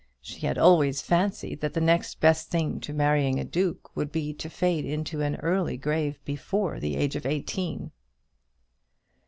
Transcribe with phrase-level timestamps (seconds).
[0.19, 4.33] She had always fancied that the next best thing to marrying a duke would be
[4.33, 7.91] to fade into an early grave before the age of eighteen.